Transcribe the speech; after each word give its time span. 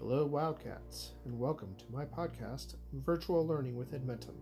Hello, 0.00 0.24
Wildcats, 0.24 1.10
and 1.26 1.38
welcome 1.38 1.74
to 1.76 1.84
my 1.92 2.06
podcast, 2.06 2.76
Virtual 3.04 3.46
Learning 3.46 3.76
with 3.76 3.92
Edmentum, 3.92 4.34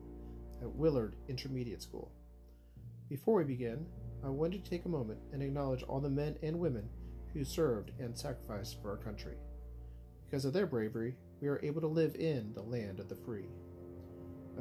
at 0.62 0.72
Willard 0.72 1.16
Intermediate 1.26 1.82
School. 1.82 2.12
Before 3.08 3.38
we 3.38 3.42
begin, 3.42 3.84
I 4.24 4.28
wanted 4.28 4.62
to 4.62 4.70
take 4.70 4.84
a 4.84 4.88
moment 4.88 5.18
and 5.32 5.42
acknowledge 5.42 5.82
all 5.82 5.98
the 5.98 6.08
men 6.08 6.36
and 6.44 6.60
women 6.60 6.88
who 7.34 7.44
served 7.44 7.90
and 7.98 8.16
sacrificed 8.16 8.80
for 8.80 8.90
our 8.90 8.98
country. 8.98 9.34
Because 10.24 10.44
of 10.44 10.52
their 10.52 10.64
bravery, 10.64 11.16
we 11.40 11.48
are 11.48 11.60
able 11.64 11.80
to 11.80 11.88
live 11.88 12.14
in 12.14 12.54
the 12.54 12.62
land 12.62 13.00
of 13.00 13.08
the 13.08 13.16
free. 13.16 13.48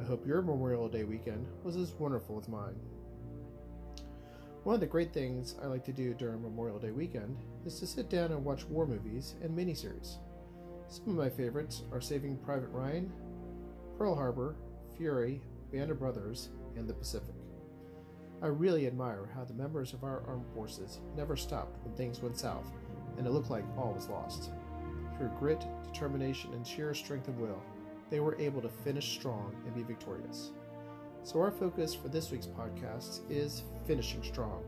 I 0.02 0.04
hope 0.04 0.26
your 0.26 0.42
Memorial 0.42 0.90
Day 0.90 1.04
weekend 1.04 1.46
was 1.64 1.76
as 1.76 1.94
wonderful 2.00 2.40
as 2.40 2.48
mine. 2.48 2.80
One 4.64 4.74
of 4.74 4.82
the 4.82 4.88
great 4.88 5.14
things 5.14 5.58
I 5.62 5.68
like 5.68 5.86
to 5.86 5.94
do 5.94 6.16
during 6.16 6.42
Memorial 6.42 6.80
Day 6.80 6.92
weekend 6.92 7.38
is 7.68 7.80
to 7.82 7.86
sit 7.86 8.10
down 8.10 8.32
and 8.32 8.44
watch 8.44 8.66
war 8.66 8.88
movies 8.88 9.36
and 9.44 9.56
miniseries. 9.56 10.18
Some 10.90 11.10
of 11.10 11.16
my 11.16 11.30
favorites 11.30 11.84
are 11.92 12.00
Saving 12.00 12.38
Private 12.38 12.70
Ryan, 12.70 13.12
Pearl 13.98 14.16
Harbor, 14.16 14.56
Fury, 14.98 15.42
Band 15.72 15.92
of 15.92 16.00
Brothers, 16.00 16.50
and 16.78 16.88
The 16.88 16.94
Pacific. 16.94 17.36
I 18.42 18.48
really 18.48 18.88
admire 18.88 19.30
how 19.36 19.44
the 19.44 19.54
members 19.54 19.92
of 19.92 20.06
our 20.06 20.24
armed 20.26 20.46
forces 20.54 21.00
never 21.16 21.36
stopped 21.36 21.84
when 21.84 21.94
things 21.96 22.22
went 22.22 22.38
south 22.38 22.72
and 23.18 23.28
it 23.28 23.32
looked 23.32 23.50
like 23.50 23.66
all 23.78 23.94
was 23.94 24.08
lost. 24.08 24.52
Through 25.18 25.32
grit, 25.40 25.66
determination, 25.84 26.54
and 26.54 26.66
sheer 26.66 26.94
strength 26.94 27.28
of 27.28 27.40
will, 27.40 27.62
they 28.10 28.22
were 28.22 28.40
able 28.40 28.62
to 28.62 28.70
finish 28.70 29.10
strong 29.10 29.56
and 29.66 29.76
be 29.76 29.84
victorious. 29.84 30.52
So, 31.24 31.42
our 31.42 31.52
focus 31.52 31.94
for 31.94 32.08
this 32.08 32.32
week's 32.32 32.48
podcast 32.48 33.20
is 33.30 33.64
finishing 33.86 34.24
strong. 34.24 34.64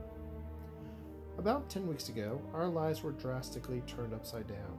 About 1.37 1.69
10 1.69 1.87
weeks 1.87 2.09
ago, 2.09 2.41
our 2.53 2.67
lives 2.67 3.03
were 3.03 3.13
drastically 3.13 3.81
turned 3.87 4.13
upside 4.13 4.47
down. 4.47 4.77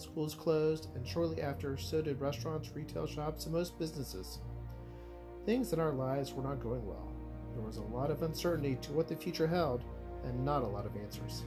Schools 0.00 0.34
closed, 0.34 0.88
and 0.94 1.06
shortly 1.06 1.42
after, 1.42 1.76
so 1.76 2.00
did 2.00 2.22
restaurants, 2.22 2.70
retail 2.74 3.06
shops, 3.06 3.44
and 3.44 3.52
most 3.52 3.78
businesses. 3.78 4.38
Things 5.44 5.74
in 5.74 5.78
our 5.78 5.92
lives 5.92 6.32
were 6.32 6.42
not 6.42 6.62
going 6.62 6.86
well. 6.86 7.12
There 7.54 7.66
was 7.66 7.76
a 7.76 7.82
lot 7.82 8.10
of 8.10 8.22
uncertainty 8.22 8.78
to 8.80 8.92
what 8.92 9.08
the 9.08 9.16
future 9.16 9.46
held, 9.46 9.84
and 10.24 10.42
not 10.42 10.62
a 10.62 10.66
lot 10.66 10.86
of 10.86 10.96
answers. 10.96 11.42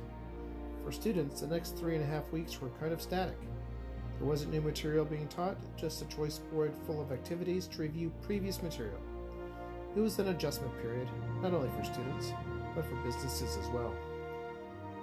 For 0.83 0.91
students, 0.91 1.41
the 1.41 1.47
next 1.47 1.78
three 1.78 1.95
and 1.95 2.03
a 2.03 2.08
half 2.08 2.31
weeks 2.31 2.61
were 2.61 2.69
kind 2.80 2.94
of 2.94 3.02
static. 3.02 3.39
There 4.19 4.28
wasn't 4.28 4.53
new 4.53 4.61
material 4.61 5.06
being 5.06 5.28
taught, 5.30 5.58
just 5.75 6.03
a 6.03 6.06
choice 6.06 6.38
board 6.38 6.73
full 6.85 7.02
of 7.02 7.11
activities 7.11 7.66
to 7.69 7.81
review 7.81 8.11
previous 8.22 8.61
material. 8.61 9.02
It 9.95 10.00
was 10.00 10.19
an 10.19 10.28
adjustment 10.28 10.80
period, 10.80 11.08
not 11.41 11.56
only 11.56 11.69
for 11.75 11.83
students, 11.83 12.33
but 12.75 12.85
for 12.85 12.95
businesses 12.97 13.58
as 13.58 13.67
well. 13.69 13.95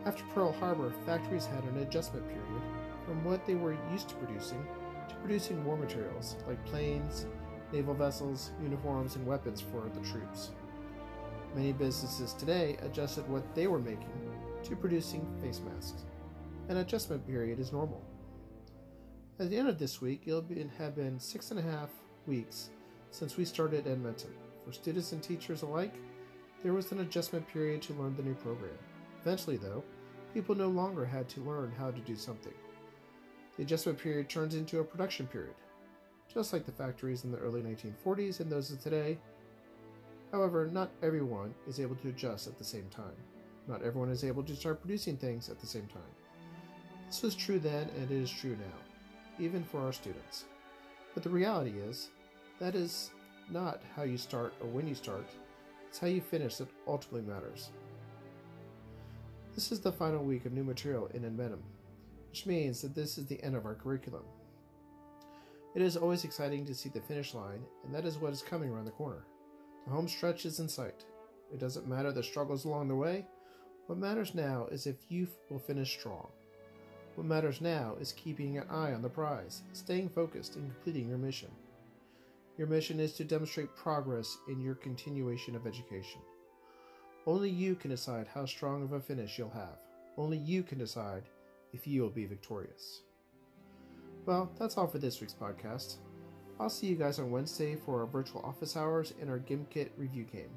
After 0.07 0.25
Pearl 0.35 0.53
Harbor, 0.53 0.93
factories 1.05 1.45
had 1.45 1.63
an 1.65 1.79
adjustment 1.79 2.27
period 2.27 2.63
from 3.05 3.23
what 3.25 3.47
they 3.47 3.55
were 3.55 3.77
used 3.93 4.09
to 4.09 4.15
producing 4.15 4.67
to 5.09 5.15
producing 5.17 5.63
war 5.65 5.77
materials 5.77 6.37
like 6.47 6.65
planes, 6.65 7.27
naval 7.73 7.95
vessels, 7.95 8.53
uniforms, 8.63 9.17
and 9.17 9.27
weapons 9.27 9.61
for 9.61 9.91
the 9.93 10.01
troops. 10.09 10.51
Many 11.55 11.73
businesses 11.73 12.33
today 12.33 12.79
adjusted 12.83 13.29
what 13.29 13.55
they 13.55 13.67
were 13.67 13.79
making 13.79 14.09
to 14.63 14.77
producing 14.77 15.27
face 15.43 15.61
masks. 15.61 16.05
An 16.69 16.79
adjustment 16.79 17.27
period 17.27 17.59
is 17.59 17.73
normal. 17.73 18.03
At 19.39 19.51
the 19.51 19.57
end 19.57 19.69
of 19.69 19.79
this 19.79 20.01
week, 20.01 20.23
it'll 20.27 20.43
be, 20.43 20.65
have 20.79 20.95
been 20.95 21.19
six 21.19 21.51
and 21.51 21.59
a 21.61 21.63
half 21.63 21.91
weeks 22.27 22.71
since 23.11 23.37
we 23.37 23.45
started 23.45 23.85
Edmentum. 23.85 24.31
For 24.65 24.73
students 24.73 25.13
and 25.13 25.23
teachers 25.23 25.63
alike, 25.63 25.95
there 26.63 26.73
was 26.73 26.93
an 26.93 27.01
adjustment 27.01 27.49
period 27.49 27.83
to 27.83 27.95
learn 27.95 28.17
the 28.17 28.23
new 28.23 28.35
program. 28.35 28.79
Eventually, 29.21 29.57
though, 29.57 29.83
people 30.33 30.55
no 30.55 30.69
longer 30.69 31.05
had 31.05 31.29
to 31.31 31.41
learn 31.41 31.73
how 31.79 31.91
to 31.91 32.01
do 32.01 32.17
something. 32.17 32.55
The 33.57 33.63
adjustment 33.65 33.99
period 33.99 34.29
turns 34.29 34.55
into 34.55 34.81
a 34.81 34.85
production 34.85 35.27
period, 35.27 35.55
just 36.33 36.53
like 36.53 36.65
the 36.65 36.73
factories 36.73 37.25
in 37.25 37.33
the 37.33 37.39
early 37.39 37.61
1940s 37.61 38.41
and 38.41 38.51
those 38.51 38.71
of 38.71 38.81
today. 38.81 39.19
However, 40.33 40.69
not 40.73 40.91
everyone 41.03 41.55
is 41.67 41.81
able 41.81 41.97
to 41.97 42.09
adjust 42.09 42.47
at 42.47 42.57
the 42.57 42.65
same 42.65 42.89
time. 42.89 43.17
Not 43.69 43.83
everyone 43.83 44.11
is 44.11 44.25
able 44.25 44.43
to 44.45 44.57
start 44.57 44.81
producing 44.81 45.17
things 45.17 45.49
at 45.49 45.61
the 45.61 45.67
same 45.67 45.87
time. 45.89 46.03
This 47.07 47.23
was 47.23 47.35
true 47.35 47.59
then 47.59 47.91
and 47.97 48.11
it 48.11 48.23
is 48.23 48.31
true 48.31 48.57
now, 48.57 49.45
even 49.45 49.65
for 49.65 49.81
our 49.81 49.93
students. 49.93 50.45
But 51.13 51.25
the 51.25 51.29
reality 51.29 51.73
is, 51.79 52.11
that 52.61 52.75
is 52.75 53.11
not 53.51 53.83
how 53.97 54.05
you 54.05 54.17
start 54.17 54.55
or 54.61 54.69
when 54.69 54.87
you 54.87 54.95
start, 54.95 55.27
it's 55.89 55.99
how 55.99 56.07
you 56.07 56.21
finish 56.21 56.57
that 56.57 56.69
ultimately 56.87 57.29
matters. 57.29 57.71
This 59.55 59.73
is 59.73 59.81
the 59.81 59.93
final 59.93 60.23
week 60.23 60.47
of 60.47 60.53
new 60.53 60.63
material 60.63 61.09
in 61.13 61.23
Edmentum, 61.23 61.63
which 62.29 62.47
means 62.47 62.81
that 62.81 62.95
this 62.95 63.19
is 63.19 63.27
the 63.27 63.43
end 63.43 63.57
of 63.57 63.67
our 63.67 63.75
curriculum. 63.75 64.23
It 65.75 65.83
is 65.83 65.97
always 65.97 66.25
exciting 66.25 66.65
to 66.67 66.75
see 66.75 66.89
the 66.89 67.01
finish 67.01 67.35
line, 67.35 67.61
and 67.85 67.93
that 67.93 68.05
is 68.05 68.19
what 68.19 68.33
is 68.33 68.43
coming 68.43 68.71
around 68.71 68.85
the 68.85 68.93
corner. 68.93 69.25
The 69.87 69.93
home 69.93 70.07
stretch 70.07 70.47
is 70.47 70.61
in 70.61 70.69
sight. 70.69 71.05
It 71.53 71.59
doesn't 71.59 71.89
matter 71.89 72.13
the 72.13 72.23
struggles 72.23 72.65
along 72.65 72.89
the 72.89 72.95
way. 72.95 73.27
What 73.87 73.99
matters 73.99 74.37
now 74.37 74.69
is 74.71 74.87
if 74.87 74.97
you 75.09 75.27
will 75.51 75.59
finish 75.59 75.99
strong. 75.99 76.29
What 77.17 77.27
matters 77.27 77.61
now 77.61 77.97
is 78.01 78.13
keeping 78.13 78.57
an 78.57 78.69
eye 78.71 78.93
on 78.93 79.03
the 79.03 79.09
prize, 79.09 79.63
staying 79.73 80.11
focused, 80.11 80.55
and 80.55 80.73
completing 80.73 81.09
your 81.09 81.19
mission. 81.19 81.51
Your 82.57 82.69
mission 82.69 83.01
is 83.01 83.15
to 83.15 83.25
demonstrate 83.25 83.75
progress 83.75 84.39
in 84.49 84.61
your 84.61 84.77
continuation 84.77 85.57
of 85.57 85.67
education. 85.67 86.21
Only 87.27 87.51
you 87.51 87.75
can 87.75 87.91
decide 87.91 88.27
how 88.27 88.47
strong 88.47 88.83
of 88.83 88.93
a 88.93 89.01
finish 89.01 89.39
you'll 89.39 89.51
have. 89.51 89.79
Only 90.17 90.39
you 90.39 90.63
can 90.63 90.79
decide 90.79 91.25
if 91.73 91.87
you 91.87 92.03
will 92.03 92.11
be 92.11 92.27
victorious. 92.27 93.03
Well, 94.27 94.51
that's 94.59 94.77
all 94.77 94.87
for 94.87 94.99
this 94.99 95.21
week's 95.21 95.35
podcast. 95.35 95.97
I'll 96.59 96.71
see 96.71 96.87
you 96.87 96.97
guys 96.97 97.19
on 97.19 97.31
Wednesday 97.31 97.77
for 97.77 98.01
our 98.01 98.07
virtual 98.07 98.43
office 98.43 98.77
hours 98.77 99.15
and 99.21 99.31
our 99.31 99.39
GimKit 99.39 99.91
review 99.97 100.25
game. 100.25 100.51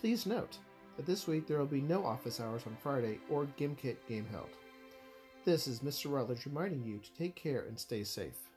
Please 0.00 0.26
note 0.26 0.58
that 0.96 1.06
this 1.06 1.26
week 1.26 1.46
there 1.46 1.58
will 1.58 1.66
be 1.66 1.80
no 1.80 2.04
office 2.04 2.40
hours 2.40 2.62
on 2.66 2.76
Friday 2.82 3.18
or 3.30 3.46
GimKit 3.58 3.96
game 4.08 4.26
held. 4.30 4.50
This 5.44 5.66
is 5.66 5.80
Mr. 5.80 6.10
Rutledge 6.10 6.46
reminding 6.46 6.84
you 6.84 6.98
to 6.98 7.12
take 7.14 7.34
care 7.34 7.64
and 7.68 7.78
stay 7.78 8.04
safe. 8.04 8.48